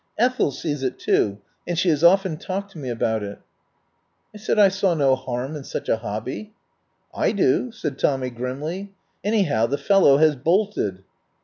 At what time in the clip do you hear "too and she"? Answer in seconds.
0.97-1.89